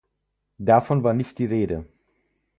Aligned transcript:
Davon 0.57 1.03
war 1.03 1.13
nicht 1.13 1.37
die 1.37 1.45
Rede. 1.45 1.85